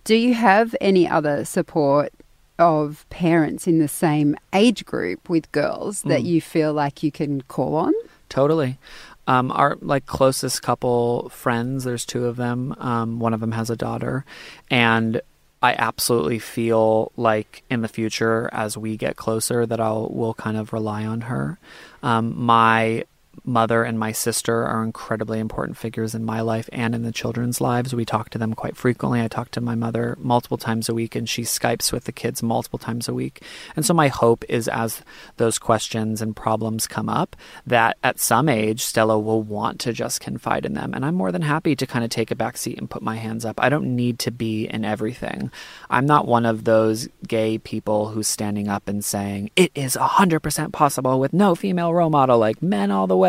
Do 0.05 0.15
you 0.15 0.35
have 0.35 0.77
any 0.81 1.09
other 1.09 1.45
support 1.45 2.13
of 2.59 3.05
parents 3.11 3.67
in 3.67 3.79
the 3.81 3.89
same 3.89 4.37
age 4.53 4.85
group 4.85 5.29
with 5.29 5.51
girls 5.51 6.03
that 6.03 6.21
Mm. 6.21 6.27
you 6.27 6.41
feel 6.41 6.73
like 6.73 7.03
you 7.03 7.11
can 7.11 7.41
call 7.49 7.75
on? 7.75 7.93
Totally. 8.29 8.79
Um, 9.27 9.51
our 9.51 9.77
like 9.81 10.07
closest 10.07 10.63
couple 10.63 11.31
friends, 11.31 11.83
there's 11.85 12.05
two 12.07 12.27
of 12.27 12.37
them. 12.37 12.77
Um, 12.79 13.19
one 13.19 13.35
of 13.35 13.41
them 13.41 13.53
has 13.53 13.71
a 13.71 13.77
daughter, 13.77 14.25
and 14.71 15.21
I 15.65 15.75
absolutely 15.79 16.41
feel 16.41 17.11
like 17.17 17.63
in 17.71 17.81
the 17.81 17.89
future, 17.89 18.51
as 18.53 18.77
we 18.77 18.99
get 18.99 19.17
closer, 19.17 19.65
that 19.65 19.81
I'll 19.81 20.11
will 20.11 20.35
kind 20.35 20.59
of 20.59 20.75
rely 20.75 21.07
on 21.07 21.23
her. 21.23 21.59
Um, 22.03 22.39
my 22.39 23.07
mother 23.45 23.85
and 23.85 23.99
my 23.99 24.13
sister 24.13 24.65
are 24.65 24.83
incredibly 24.83 25.39
important 25.39 25.77
figures 25.77 26.15
in 26.15 26.25
my 26.25 26.41
life 26.41 26.69
and 26.73 26.95
in 26.95 27.03
the 27.03 27.13
children's 27.13 27.61
lives. 27.61 27.95
We 27.95 28.05
talk 28.05 28.31
to 28.31 28.39
them 28.39 28.55
quite 28.55 28.77
frequently. 28.77 29.21
I 29.21 29.29
talk 29.29 29.51
to 29.53 29.61
my 29.61 29.75
mother 29.75 30.17
multiple 30.21 30.59
times 30.59 30.89
a 30.89 30.95
week, 30.95 31.15
and 31.15 31.29
she 31.29 31.43
Skypes 31.43 31.93
with 31.93 32.05
the 32.05 32.13
kids 32.13 32.43
multiple 32.43 32.79
times 32.79 33.09
a 33.09 33.15
week. 33.15 33.43
And 33.77 33.85
so 33.85 33.95
my 33.95 34.09
hope 34.09 34.45
is 34.49 34.69
as 34.69 35.03
those 35.37 35.59
questions 35.59 36.23
and 36.23 36.37
problems 36.37 36.87
come 36.87 37.09
up, 37.09 37.37
that 37.67 37.97
at 38.03 38.21
some 38.21 38.49
age, 38.49 38.83
Stella 38.83 39.19
will 39.19 39.43
want 39.43 39.81
to 39.81 39.93
just 39.93 40.21
confide 40.21 40.65
in 40.65 40.75
them. 40.75 40.95
And 40.95 41.05
I'm 41.05 41.15
more 41.15 41.33
than 41.33 41.43
happy 41.43 41.75
to 41.77 41.87
kind 41.87 42.05
of 42.05 42.11
take 42.11 42.31
a 42.31 42.37
back 42.37 42.57
seat 42.57 42.79
and 42.79 42.89
put 42.91 43.03
my 43.03 43.17
hands 43.17 43.45
up. 43.45 43.63
I 43.63 43.69
don't 43.69 43.97
need 43.97 44.19
to 44.21 44.31
be 44.31 44.67
in 44.67 44.85
everything. 44.85 45.51
I'm 45.91 46.07
not 46.07 46.27
one 46.27 46.47
of 46.47 46.65
those 46.65 47.09
gay 47.27 47.59
people 47.59 48.09
who's 48.09 48.29
standing 48.29 48.69
up 48.69 48.89
and 48.89 49.05
saying, 49.05 49.51
it 49.57 49.71
is 49.75 49.97
100% 49.97 50.73
possible 50.73 51.19
with 51.19 51.33
no 51.33 51.55
female 51.55 51.93
role 51.93 52.11
model, 52.11 52.39
like 52.39 52.63
men 52.63 52.91
all 52.91 53.07
the 53.07 53.17
way. 53.17 53.24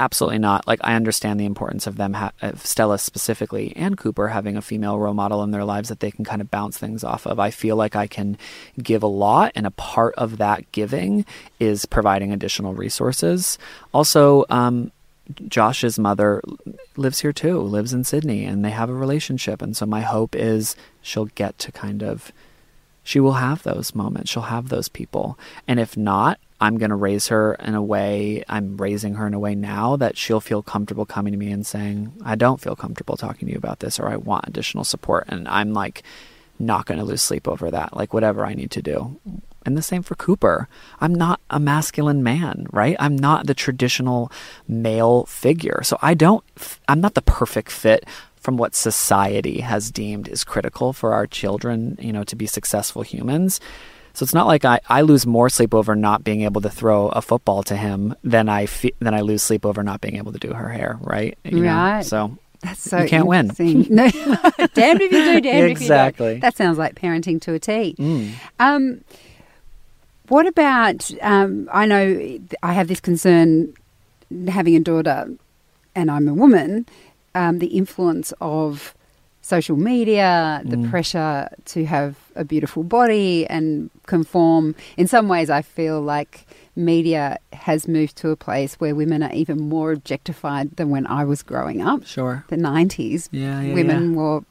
Absolutely 0.00 0.38
not. 0.38 0.64
Like 0.68 0.78
I 0.84 0.94
understand 0.94 1.40
the 1.40 1.44
importance 1.44 1.88
of 1.88 1.96
them, 1.96 2.12
ha- 2.12 2.30
of 2.40 2.64
Stella 2.64 2.98
specifically, 2.98 3.72
and 3.74 3.98
Cooper 3.98 4.28
having 4.28 4.56
a 4.56 4.62
female 4.62 4.96
role 4.96 5.12
model 5.12 5.42
in 5.42 5.50
their 5.50 5.64
lives 5.64 5.88
that 5.88 5.98
they 5.98 6.12
can 6.12 6.24
kind 6.24 6.40
of 6.40 6.52
bounce 6.52 6.78
things 6.78 7.02
off 7.02 7.26
of. 7.26 7.40
I 7.40 7.50
feel 7.50 7.74
like 7.74 7.96
I 7.96 8.06
can 8.06 8.38
give 8.80 9.02
a 9.02 9.08
lot, 9.08 9.50
and 9.56 9.66
a 9.66 9.72
part 9.72 10.14
of 10.14 10.38
that 10.38 10.70
giving 10.70 11.26
is 11.58 11.84
providing 11.84 12.32
additional 12.32 12.74
resources. 12.74 13.58
Also, 13.92 14.44
um, 14.50 14.92
Josh's 15.48 15.98
mother 15.98 16.42
lives 16.96 17.18
here 17.18 17.32
too, 17.32 17.60
lives 17.60 17.92
in 17.92 18.04
Sydney, 18.04 18.44
and 18.44 18.64
they 18.64 18.70
have 18.70 18.90
a 18.90 18.94
relationship. 18.94 19.60
And 19.60 19.76
so 19.76 19.84
my 19.84 20.02
hope 20.02 20.36
is 20.36 20.76
she'll 21.02 21.26
get 21.26 21.58
to 21.58 21.72
kind 21.72 22.04
of, 22.04 22.30
she 23.02 23.18
will 23.18 23.32
have 23.34 23.64
those 23.64 23.96
moments. 23.96 24.30
She'll 24.30 24.42
have 24.44 24.68
those 24.68 24.88
people. 24.88 25.36
And 25.66 25.80
if 25.80 25.96
not, 25.96 26.38
I'm 26.60 26.76
going 26.78 26.90
to 26.90 26.96
raise 26.96 27.28
her 27.28 27.54
in 27.54 27.74
a 27.74 27.82
way, 27.82 28.44
I'm 28.48 28.76
raising 28.76 29.14
her 29.14 29.26
in 29.26 29.34
a 29.34 29.38
way 29.38 29.54
now 29.54 29.96
that 29.96 30.16
she'll 30.16 30.40
feel 30.40 30.62
comfortable 30.62 31.06
coming 31.06 31.32
to 31.32 31.38
me 31.38 31.52
and 31.52 31.66
saying, 31.66 32.12
I 32.24 32.34
don't 32.34 32.60
feel 32.60 32.74
comfortable 32.74 33.16
talking 33.16 33.46
to 33.46 33.52
you 33.52 33.58
about 33.58 33.78
this, 33.80 34.00
or 34.00 34.08
I 34.08 34.16
want 34.16 34.48
additional 34.48 34.84
support. 34.84 35.26
And 35.28 35.46
I'm 35.48 35.72
like, 35.72 36.02
not 36.58 36.86
going 36.86 36.98
to 36.98 37.04
lose 37.04 37.22
sleep 37.22 37.46
over 37.46 37.70
that, 37.70 37.96
like 37.96 38.12
whatever 38.12 38.44
I 38.44 38.54
need 38.54 38.70
to 38.72 38.82
do. 38.82 39.20
And 39.64 39.76
the 39.76 39.82
same 39.82 40.02
for 40.02 40.14
Cooper. 40.14 40.68
I'm 41.00 41.14
not 41.14 41.40
a 41.50 41.60
masculine 41.60 42.22
man, 42.22 42.66
right? 42.72 42.96
I'm 42.98 43.16
not 43.16 43.46
the 43.46 43.54
traditional 43.54 44.32
male 44.66 45.26
figure. 45.26 45.80
So 45.82 45.98
I 46.00 46.14
don't, 46.14 46.44
I'm 46.88 47.00
not 47.00 47.14
the 47.14 47.22
perfect 47.22 47.70
fit 47.70 48.04
from 48.36 48.56
what 48.56 48.74
society 48.74 49.60
has 49.60 49.90
deemed 49.90 50.28
is 50.28 50.44
critical 50.44 50.92
for 50.92 51.12
our 51.12 51.26
children, 51.26 51.98
you 52.00 52.12
know, 52.12 52.24
to 52.24 52.36
be 52.36 52.46
successful 52.46 53.02
humans. 53.02 53.60
So 54.18 54.24
it's 54.24 54.34
not 54.34 54.48
like 54.48 54.64
I, 54.64 54.80
I 54.88 55.02
lose 55.02 55.28
more 55.28 55.48
sleep 55.48 55.72
over 55.72 55.94
not 55.94 56.24
being 56.24 56.42
able 56.42 56.60
to 56.62 56.68
throw 56.68 57.06
a 57.10 57.22
football 57.22 57.62
to 57.62 57.76
him 57.76 58.16
than 58.24 58.48
I 58.48 58.66
fe- 58.66 58.94
than 58.98 59.14
I 59.14 59.20
lose 59.20 59.44
sleep 59.44 59.64
over 59.64 59.84
not 59.84 60.00
being 60.00 60.16
able 60.16 60.32
to 60.32 60.40
do 60.40 60.52
her 60.52 60.68
hair, 60.70 60.98
right? 61.02 61.38
You 61.44 61.60
know? 61.60 61.68
Right. 61.72 62.04
So 62.04 62.36
That's 62.60 62.80
so 62.80 62.98
You 63.02 63.08
can't 63.08 63.28
win. 63.28 63.52
No, 63.88 64.08
damned 64.74 65.02
if 65.02 65.12
you 65.12 65.22
do, 65.24 65.40
damned 65.40 65.44
if 65.44 65.52
you 65.52 65.70
Exactly. 65.70 66.32
don't. 66.32 66.40
That 66.40 66.56
sounds 66.56 66.78
like 66.78 66.96
parenting 66.96 67.40
to 67.42 67.54
a 67.54 67.60
T. 67.60 67.94
mm, 67.96 68.32
Um, 68.58 69.04
what 70.26 70.46
about? 70.48 71.08
Um, 71.22 71.68
I 71.72 71.86
know 71.86 72.38
I 72.60 72.72
have 72.72 72.88
this 72.88 72.98
concern 72.98 73.72
having 74.48 74.74
a 74.74 74.80
daughter, 74.80 75.30
and 75.94 76.10
I'm 76.10 76.26
a 76.26 76.34
woman. 76.34 76.86
Um, 77.36 77.60
the 77.60 77.68
influence 77.68 78.32
of 78.40 78.96
social 79.40 79.76
media, 79.76 80.60
the 80.64 80.76
Mm. 80.76 80.90
pressure 80.90 81.48
to 81.66 81.86
have 81.86 82.16
a 82.36 82.44
beautiful 82.44 82.82
body 82.82 83.46
and 83.46 83.90
conform. 84.06 84.74
In 84.96 85.06
some 85.06 85.26
ways, 85.28 85.48
I 85.48 85.62
feel 85.62 86.00
like 86.02 86.46
media 86.76 87.38
has 87.52 87.88
moved 87.88 88.16
to 88.16 88.30
a 88.30 88.36
place 88.36 88.74
where 88.74 88.94
women 88.94 89.22
are 89.22 89.32
even 89.32 89.58
more 89.68 89.90
objectified 89.92 90.76
than 90.76 90.90
when 90.90 91.06
I 91.06 91.24
was 91.24 91.42
growing 91.42 91.80
up. 91.82 92.04
sure. 92.06 92.44
The 92.48 92.56
90s, 92.56 93.28
Yeah, 93.32 93.60
yeah, 93.62 93.74
women 93.74 94.14
wore 94.14 94.44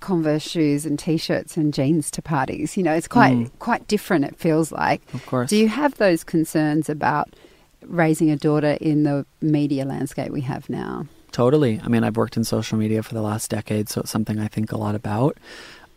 Converse 0.00 0.42
shoes 0.42 0.84
and 0.84 0.98
t-shirts 0.98 1.56
and 1.56 1.72
jeans 1.72 2.10
to 2.10 2.20
parties. 2.20 2.76
You 2.76 2.82
know, 2.82 2.92
it's 2.92 3.06
quite 3.06 3.36
Mm. 3.36 3.50
quite 3.60 3.86
different. 3.86 4.24
It 4.24 4.34
feels 4.36 4.72
like. 4.72 5.00
Of 5.14 5.24
course. 5.26 5.48
Do 5.48 5.56
you 5.56 5.68
have 5.68 5.94
those 5.98 6.24
concerns 6.24 6.88
about 6.90 7.28
raising 7.86 8.28
a 8.28 8.36
daughter 8.36 8.76
in 8.80 9.04
the 9.04 9.24
media 9.40 9.84
landscape 9.84 10.32
we 10.32 10.40
have 10.40 10.68
now? 10.68 11.06
Totally. 11.32 11.80
I 11.82 11.88
mean, 11.88 12.04
I've 12.04 12.16
worked 12.16 12.36
in 12.36 12.44
social 12.44 12.78
media 12.78 13.02
for 13.02 13.14
the 13.14 13.22
last 13.22 13.50
decade, 13.50 13.88
so 13.88 14.02
it's 14.02 14.10
something 14.10 14.38
I 14.38 14.48
think 14.48 14.70
a 14.70 14.76
lot 14.76 14.94
about. 14.94 15.38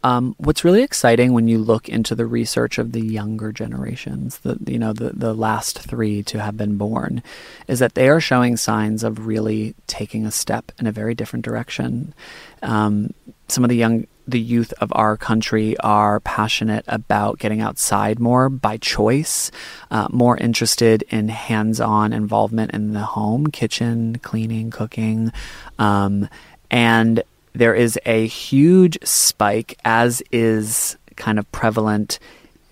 Um, 0.01 0.36
what's 0.38 0.63
really 0.63 0.84
exciting 0.84 1.34
when 1.34 1.48
you 1.48 1.58
look 1.58 1.89
into 1.89 2.13
the 2.13 2.27
research 2.27 2.77
of 2.77 2.92
the 2.92 3.01
younger 3.01 3.51
generations, 3.51 4.38
the 4.39 4.58
you 4.68 4.77
know 4.77 4.94
the 4.94 5.10
the 5.10 5.34
last 5.34 5.80
three 5.80 6.22
to 6.24 6.39
have 6.39 6.56
been 6.56 6.77
born, 6.77 7.24
is 7.68 7.80
that 7.80 7.96
they 7.96 8.08
are 8.08 8.22
showing 8.22 8.56
signs 8.56 9.04
of 9.04 9.25
really 9.25 9.74
taking 9.88 10.25
a 10.25 10.32
step 10.32 10.72
in 10.80 10.86
a 10.86 10.92
very 10.92 11.15
different 11.15 11.44
direction. 11.44 12.13
Um, 12.62 13.13
some 13.48 13.63
of 13.63 13.70
the 13.70 13.75
young 13.75 14.06
the 14.27 14.39
youth 14.39 14.74
of 14.79 14.91
our 14.96 15.17
country 15.17 15.77
are 15.79 16.20
passionate 16.20 16.86
about 16.88 17.39
getting 17.39 17.62
outside 17.62 18.20
more 18.20 18.50
by 18.50 18.77
choice, 18.77 19.51
uh, 19.91 20.08
more 20.12 20.38
interested 20.38 21.03
in 21.10 21.29
hands-on 21.29 22.13
involvement 22.13 22.72
in 22.72 22.94
the 22.94 23.01
home, 23.01 23.48
kitchen, 23.48 24.17
cleaning, 24.20 24.72
cooking, 24.72 25.32
um, 25.77 26.27
and 26.72 27.24
there 27.53 27.75
is 27.75 27.98
a 28.05 28.27
huge 28.27 28.98
spike, 29.03 29.77
as 29.86 30.22
is 30.32 30.98
kind 31.15 31.39
of 31.39 31.50
prevalent 31.51 32.20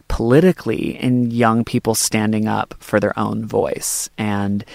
politically 0.10 1.02
in 1.02 1.32
young 1.32 1.64
people 1.64 1.96
standing 1.96 2.48
up 2.48 2.76
for 2.80 3.00
their 3.00 3.18
own 3.18 3.46
voice. 3.46 4.10
And 4.18 4.66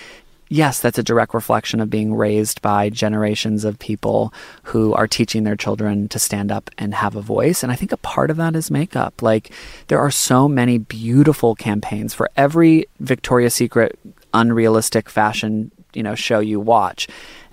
yes, 0.48 0.80
that's 0.80 0.98
a 0.98 1.02
direct 1.02 1.34
reflection 1.34 1.80
of 1.80 1.90
being 1.90 2.14
raised 2.14 2.62
by 2.62 2.90
generations 2.90 3.64
of 3.64 3.78
people 3.78 4.32
who 4.64 4.94
are 4.94 5.06
teaching 5.06 5.44
their 5.44 5.56
children 5.56 6.08
to 6.08 6.18
stand 6.18 6.50
up 6.50 6.70
and 6.78 6.94
have 6.94 7.16
a 7.16 7.22
voice. 7.22 7.62
And 7.62 7.70
I 7.72 7.76
think 7.76 7.92
a 7.92 7.96
part 7.98 8.30
of 8.30 8.36
that 8.38 8.56
is 8.56 8.70
makeup. 8.70 9.22
Like, 9.22 9.52
there 9.88 10.00
are 10.00 10.10
so 10.10 10.48
many 10.48 10.78
beautiful 10.78 11.54
campaigns 11.54 12.14
for 12.14 12.30
every 12.36 12.86
Victoria's 13.00 13.54
Secret 13.54 13.98
unrealistic 14.34 15.08
fashion, 15.08 15.70
you 15.94 16.02
know, 16.02 16.14
show 16.14 16.38
you 16.40 16.60
watch 16.60 17.08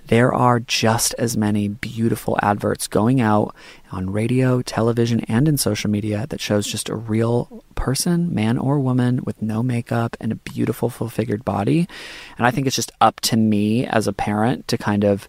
there 0.07 0.33
are 0.33 0.59
just 0.59 1.15
as 1.15 1.35
many 1.35 1.67
beautiful 1.67 2.37
adverts 2.41 2.87
going 2.87 3.21
out 3.21 3.55
on 3.91 4.11
radio, 4.11 4.61
television, 4.61 5.21
and 5.21 5.47
in 5.47 5.57
social 5.57 5.89
media 5.89 6.25
that 6.29 6.39
shows 6.39 6.67
just 6.67 6.89
a 6.89 6.95
real 6.95 7.63
person, 7.75 8.33
man 8.33 8.57
or 8.57 8.79
woman, 8.79 9.21
with 9.23 9.41
no 9.41 9.63
makeup 9.63 10.15
and 10.19 10.31
a 10.31 10.35
beautiful, 10.35 10.89
full 10.89 11.09
figured 11.09 11.43
body. 11.43 11.87
And 12.37 12.45
I 12.45 12.51
think 12.51 12.67
it's 12.67 12.75
just 12.75 12.91
up 13.01 13.19
to 13.21 13.37
me 13.37 13.85
as 13.85 14.07
a 14.07 14.13
parent 14.13 14.67
to 14.67 14.77
kind 14.77 15.03
of 15.03 15.27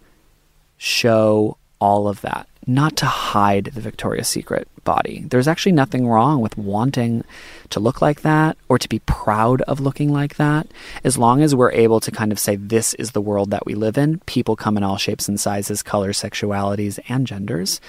show 0.76 1.56
all 1.80 2.08
of 2.08 2.20
that, 2.20 2.48
not 2.66 2.96
to 2.96 3.06
hide 3.06 3.66
the 3.66 3.80
Victoria's 3.80 4.28
Secret 4.28 4.68
body. 4.84 5.24
There's 5.28 5.48
actually 5.48 5.72
nothing 5.72 6.08
wrong 6.08 6.40
with 6.40 6.58
wanting 6.58 7.24
to 7.70 7.80
look 7.80 8.02
like 8.02 8.22
that 8.22 8.56
or 8.68 8.78
to 8.78 8.88
be 8.88 8.98
proud 9.00 9.62
of 9.62 9.80
looking 9.80 10.12
like 10.12 10.36
that. 10.36 10.66
As 11.04 11.16
long 11.16 11.42
as 11.42 11.54
we're 11.54 11.72
able 11.72 12.00
to 12.00 12.10
kind 12.10 12.32
of 12.32 12.38
say, 12.38 12.56
this 12.56 12.94
is 12.94 13.12
the 13.12 13.20
world 13.20 13.50
that 13.50 13.66
we 13.66 13.74
live 13.74 13.96
in, 13.96 14.18
people 14.20 14.56
come 14.56 14.76
in 14.76 14.82
all 14.82 14.96
shapes 14.96 15.28
and 15.28 15.38
sizes, 15.38 15.82
colors, 15.82 16.20
sexualities, 16.20 16.98
and 17.08 17.26
genders. 17.26 17.80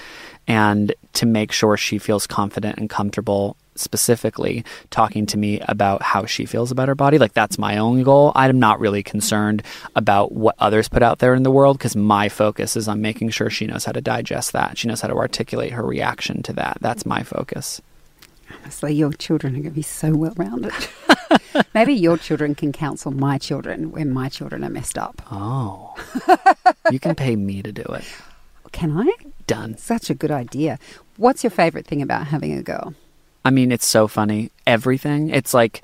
And 0.48 0.94
to 1.14 1.26
make 1.26 1.52
sure 1.52 1.78
she 1.78 1.98
feels 1.98 2.28
confident 2.28 2.78
and 2.78 2.90
comfortable 2.90 3.58
specifically 3.80 4.64
talking 4.90 5.26
to 5.28 5.38
me 5.38 5.60
about 5.62 6.02
how 6.02 6.26
she 6.26 6.46
feels 6.46 6.72
about 6.72 6.88
her 6.88 6.96
body. 6.96 7.18
Like 7.18 7.34
that's 7.34 7.58
my 7.58 7.78
own 7.78 8.04
goal. 8.04 8.32
I'm 8.36 8.60
not 8.60 8.80
really 8.80 9.04
concerned 9.04 9.64
about 9.96 10.32
what 10.32 10.56
others 10.60 10.90
put 10.90 11.04
out 11.04 11.20
there 11.20 11.34
in 11.34 11.44
the 11.44 11.52
world 11.52 11.78
because 11.78 11.96
my 11.96 12.30
focus 12.30 12.76
is 12.76 12.88
on 12.88 13.02
making 13.02 13.30
sure 13.30 13.50
she 13.50 13.68
knows 13.68 13.86
how 13.86 13.92
to 13.92 14.02
digest 14.02 14.54
that. 14.54 14.78
She 14.78 14.88
knows 14.88 15.02
how 15.02 15.08
to 15.08 15.16
articulate 15.16 15.74
her 15.74 15.84
reaction 15.84 16.44
to 16.44 16.54
that. 16.54 16.78
That's 16.82 17.06
my 17.06 17.24
focus. 17.24 17.82
Honestly, 18.62 18.94
your 18.94 19.12
children 19.14 19.54
are 19.56 19.60
going 19.60 19.72
to 19.72 19.76
be 19.76 19.82
so 19.82 20.16
well 20.16 20.34
rounded. 20.38 20.74
Maybe 21.74 21.94
your 21.94 22.18
children 22.18 22.56
can 22.56 22.72
counsel 22.72 23.12
my 23.12 23.38
children 23.38 23.92
when 23.92 24.12
my 24.12 24.30
children 24.30 24.64
are 24.64 24.70
messed 24.70 24.98
up. 24.98 25.22
Oh. 25.32 25.96
you 26.92 27.00
can 27.00 27.16
pay 27.16 27.36
me 27.36 27.62
to 27.62 27.72
do 27.72 27.84
it. 27.84 28.06
Can 28.72 28.98
I? 28.98 29.12
Done. 29.48 29.78
Such 29.78 30.10
a 30.10 30.14
good 30.14 30.32
idea. 30.32 30.80
What's 31.18 31.44
your 31.44 31.52
favourite 31.52 31.88
thing 31.88 32.02
about 32.02 32.28
having 32.28 32.54
a 32.54 32.64
girl? 32.64 32.94
I 33.48 33.50
mean, 33.50 33.72
it's 33.72 33.88
so 33.88 34.10
funny. 34.10 34.52
Everything. 34.66 35.30
It's 35.30 35.54
like 35.54 35.82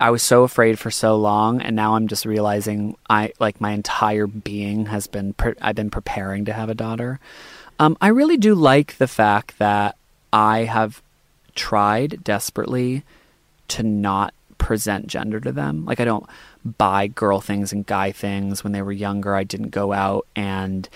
I 0.00 0.08
was 0.08 0.22
so 0.22 0.44
afraid 0.44 0.78
for 0.78 0.90
so 0.90 1.14
long, 1.14 1.60
and 1.60 1.76
now 1.76 1.94
I'm 1.94 2.08
just 2.08 2.24
realizing 2.24 2.96
I 3.10 3.34
like 3.38 3.60
my 3.60 3.72
entire 3.72 4.26
being 4.26 4.86
has 4.86 5.06
been. 5.06 5.34
Pre- 5.34 5.60
I've 5.60 5.74
been 5.74 5.90
preparing 5.90 6.46
to 6.46 6.54
have 6.54 6.70
a 6.70 6.74
daughter. 6.74 7.20
Um, 7.78 7.98
I 8.00 8.08
really 8.08 8.38
do 8.38 8.54
like 8.54 8.96
the 8.96 9.06
fact 9.06 9.58
that 9.58 9.98
I 10.32 10.60
have 10.60 11.02
tried 11.54 12.24
desperately 12.24 13.02
to 13.68 13.82
not 13.82 14.32
present 14.56 15.06
gender 15.06 15.38
to 15.40 15.52
them. 15.52 15.84
Like 15.84 16.00
I 16.00 16.06
don't 16.06 16.24
buy 16.64 17.08
girl 17.08 17.42
things 17.42 17.74
and 17.74 17.84
guy 17.84 18.10
things. 18.10 18.64
When 18.64 18.72
they 18.72 18.80
were 18.80 18.90
younger, 18.90 19.34
I 19.34 19.44
didn't 19.44 19.68
go 19.68 19.92
out 19.92 20.26
and, 20.34 20.88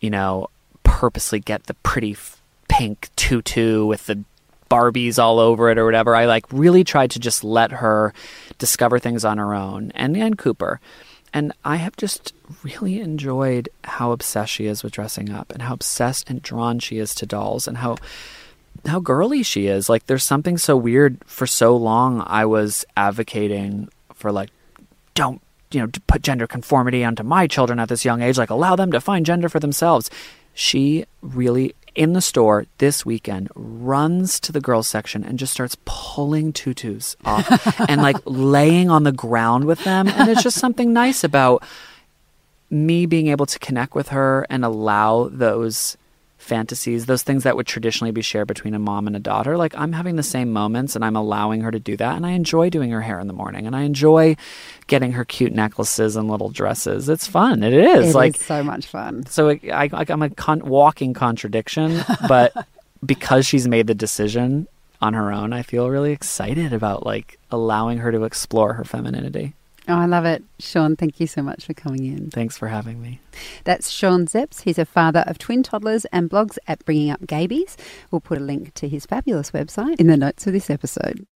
you 0.00 0.10
know, 0.10 0.48
purposely 0.82 1.38
get 1.38 1.68
the 1.68 1.74
pretty 1.74 2.14
f- 2.14 2.42
pink 2.68 3.10
tutu 3.14 3.86
with 3.86 4.06
the 4.06 4.24
Barbies 4.70 5.18
all 5.18 5.38
over 5.38 5.68
it 5.68 5.78
or 5.78 5.84
whatever. 5.84 6.14
I 6.14 6.26
like 6.26 6.46
really 6.50 6.84
tried 6.84 7.10
to 7.12 7.18
just 7.18 7.44
let 7.44 7.72
her 7.72 8.14
discover 8.58 8.98
things 8.98 9.24
on 9.24 9.38
her 9.38 9.54
own 9.54 9.90
and 9.94 10.16
and 10.16 10.38
Cooper. 10.38 10.80
And 11.32 11.52
I 11.64 11.76
have 11.76 11.96
just 11.96 12.34
really 12.62 13.00
enjoyed 13.00 13.68
how 13.84 14.12
obsessed 14.12 14.52
she 14.52 14.66
is 14.66 14.82
with 14.82 14.92
dressing 14.92 15.30
up 15.30 15.52
and 15.52 15.62
how 15.62 15.74
obsessed 15.74 16.28
and 16.28 16.42
drawn 16.42 16.78
she 16.78 16.98
is 16.98 17.14
to 17.16 17.26
dolls 17.26 17.68
and 17.68 17.78
how 17.78 17.96
how 18.86 19.00
girly 19.00 19.42
she 19.42 19.66
is. 19.66 19.88
Like 19.88 20.06
there's 20.06 20.24
something 20.24 20.56
so 20.56 20.76
weird 20.76 21.18
for 21.26 21.46
so 21.46 21.76
long 21.76 22.22
I 22.26 22.44
was 22.46 22.84
advocating 22.96 23.88
for 24.14 24.32
like 24.32 24.50
don't 25.14 25.40
you 25.70 25.80
know 25.80 25.88
put 26.06 26.22
gender 26.22 26.46
conformity 26.46 27.04
onto 27.04 27.22
my 27.22 27.46
children 27.46 27.78
at 27.78 27.88
this 27.88 28.04
young 28.04 28.22
age 28.22 28.38
like 28.38 28.50
allow 28.50 28.74
them 28.76 28.92
to 28.92 29.00
find 29.00 29.26
gender 29.26 29.48
for 29.48 29.60
themselves. 29.60 30.10
She 30.54 31.04
really 31.22 31.74
in 31.94 32.12
the 32.12 32.20
store 32.20 32.66
this 32.78 33.04
weekend 33.04 33.48
runs 33.54 34.38
to 34.40 34.52
the 34.52 34.60
girls 34.60 34.88
section 34.88 35.24
and 35.24 35.38
just 35.38 35.52
starts 35.52 35.76
pulling 35.84 36.52
tutus 36.52 37.16
off 37.24 37.80
and 37.88 38.02
like 38.02 38.16
laying 38.24 38.90
on 38.90 39.04
the 39.04 39.12
ground 39.12 39.64
with 39.64 39.82
them. 39.84 40.08
And 40.08 40.30
it's 40.30 40.42
just 40.42 40.58
something 40.58 40.92
nice 40.92 41.24
about 41.24 41.64
me 42.70 43.06
being 43.06 43.28
able 43.28 43.46
to 43.46 43.58
connect 43.58 43.94
with 43.94 44.08
her 44.08 44.46
and 44.48 44.64
allow 44.64 45.28
those 45.28 45.96
fantasies, 46.40 47.06
those 47.06 47.22
things 47.22 47.44
that 47.44 47.54
would 47.54 47.66
traditionally 47.66 48.10
be 48.10 48.22
shared 48.22 48.48
between 48.48 48.74
a 48.74 48.78
mom 48.78 49.06
and 49.06 49.14
a 49.14 49.20
daughter. 49.20 49.56
Like 49.56 49.74
I'm 49.76 49.92
having 49.92 50.16
the 50.16 50.22
same 50.22 50.52
moments 50.52 50.96
and 50.96 51.04
I'm 51.04 51.16
allowing 51.16 51.60
her 51.60 51.70
to 51.70 51.78
do 51.78 51.96
that. 51.98 52.16
And 52.16 52.26
I 52.26 52.30
enjoy 52.30 52.70
doing 52.70 52.90
her 52.90 53.02
hair 53.02 53.20
in 53.20 53.26
the 53.26 53.32
morning 53.32 53.66
and 53.66 53.76
I 53.76 53.82
enjoy 53.82 54.36
getting 54.86 55.12
her 55.12 55.24
cute 55.24 55.52
necklaces 55.52 56.16
and 56.16 56.28
little 56.28 56.48
dresses. 56.48 57.08
It's 57.08 57.26
fun. 57.26 57.62
It 57.62 57.74
is. 57.74 58.10
It 58.10 58.14
like 58.16 58.36
is 58.36 58.42
so 58.42 58.62
much 58.62 58.86
fun. 58.86 59.26
so 59.26 59.50
I, 59.50 59.60
I, 59.72 60.06
I'm 60.08 60.22
a 60.22 60.30
con- 60.30 60.66
walking 60.66 61.14
contradiction, 61.14 62.02
but 62.26 62.52
because 63.04 63.46
she's 63.46 63.68
made 63.68 63.86
the 63.86 63.94
decision 63.94 64.66
on 65.00 65.14
her 65.14 65.32
own, 65.32 65.52
I 65.52 65.62
feel 65.62 65.88
really 65.88 66.12
excited 66.12 66.72
about 66.72 67.06
like 67.06 67.38
allowing 67.50 67.98
her 67.98 68.12
to 68.12 68.24
explore 68.24 68.74
her 68.74 68.84
femininity. 68.84 69.54
Oh, 69.90 69.98
I 69.98 70.06
love 70.06 70.24
it. 70.24 70.44
Sean, 70.60 70.94
thank 70.94 71.18
you 71.18 71.26
so 71.26 71.42
much 71.42 71.66
for 71.66 71.74
coming 71.74 72.06
in. 72.06 72.30
Thanks 72.30 72.56
for 72.56 72.68
having 72.68 73.02
me. 73.02 73.18
That's 73.64 73.90
Sean 73.90 74.24
Szeps. 74.26 74.62
He's 74.62 74.78
a 74.78 74.84
father 74.84 75.24
of 75.26 75.36
twin 75.36 75.64
toddlers 75.64 76.04
and 76.12 76.30
blogs 76.30 76.58
at 76.68 76.84
Bringing 76.84 77.10
Up 77.10 77.22
Gabies. 77.22 77.74
We'll 78.12 78.20
put 78.20 78.38
a 78.38 78.40
link 78.40 78.72
to 78.74 78.88
his 78.88 79.04
fabulous 79.04 79.50
website 79.50 79.98
in 79.98 80.06
the 80.06 80.16
notes 80.16 80.46
of 80.46 80.52
this 80.52 80.70
episode. 80.70 81.26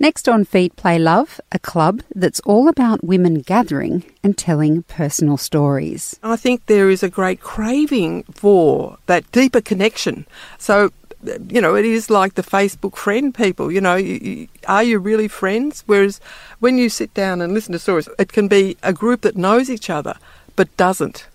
Next 0.00 0.28
on 0.28 0.44
Feed 0.44 0.74
Play 0.74 0.98
Love, 0.98 1.40
a 1.52 1.60
club 1.60 2.02
that's 2.14 2.40
all 2.40 2.68
about 2.68 3.04
women 3.04 3.40
gathering 3.40 4.04
and 4.24 4.36
telling 4.36 4.82
personal 4.84 5.36
stories. 5.36 6.18
I 6.24 6.34
think 6.34 6.66
there 6.66 6.90
is 6.90 7.04
a 7.04 7.08
great 7.08 7.40
craving 7.40 8.24
for 8.32 8.98
that 9.06 9.30
deeper 9.30 9.60
connection. 9.60 10.26
So, 10.56 10.90
you 11.22 11.60
know, 11.60 11.74
it 11.74 11.84
is 11.84 12.10
like 12.10 12.34
the 12.34 12.42
Facebook 12.42 12.96
friend 12.96 13.34
people. 13.34 13.72
You 13.72 13.80
know, 13.80 13.96
you, 13.96 14.14
you, 14.14 14.48
are 14.66 14.82
you 14.82 14.98
really 14.98 15.28
friends? 15.28 15.82
Whereas 15.86 16.20
when 16.60 16.78
you 16.78 16.88
sit 16.88 17.12
down 17.14 17.40
and 17.40 17.52
listen 17.52 17.72
to 17.72 17.78
stories, 17.78 18.08
it 18.18 18.32
can 18.32 18.48
be 18.48 18.76
a 18.82 18.92
group 18.92 19.22
that 19.22 19.36
knows 19.36 19.68
each 19.70 19.90
other 19.90 20.16
but 20.58 20.76
doesn't. 20.76 21.28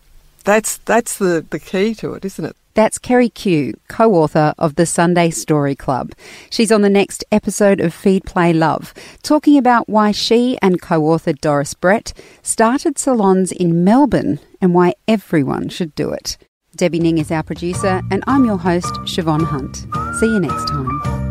That's 0.43 0.77
that's 0.77 1.17
the, 1.17 1.45
the 1.49 1.59
key 1.59 1.95
to 1.95 2.13
it, 2.13 2.25
isn't 2.25 2.43
it? 2.43 2.55
That's 2.73 2.97
Kerry 2.97 3.29
Q, 3.29 3.75
co 3.87 4.15
author 4.15 4.53
of 4.57 4.75
the 4.75 4.85
Sunday 4.85 5.29
Story 5.29 5.75
Club. 5.75 6.11
She's 6.49 6.71
on 6.71 6.81
the 6.81 6.89
next 6.89 7.23
episode 7.31 7.79
of 7.79 7.93
Feed 7.93 8.25
Play 8.25 8.51
Love, 8.51 8.93
talking 9.21 9.57
about 9.57 9.87
why 9.87 10.11
she 10.11 10.57
and 10.61 10.81
co 10.81 11.05
author 11.05 11.33
Doris 11.33 11.73
Brett 11.73 12.13
started 12.41 12.97
salons 12.97 13.51
in 13.51 13.83
Melbourne 13.83 14.39
and 14.59 14.73
why 14.73 14.95
everyone 15.07 15.69
should 15.69 15.95
do 15.95 16.11
it. 16.11 16.37
Debbie 16.75 16.99
Ning 16.99 17.19
is 17.19 17.29
our 17.31 17.43
producer, 17.43 18.01
and 18.09 18.23
I'm 18.25 18.45
your 18.45 18.57
host, 18.57 18.93
Shevonne 19.05 19.45
Hunt. 19.45 19.85
See 20.19 20.25
you 20.25 20.39
next 20.39 20.67
time. 20.67 21.22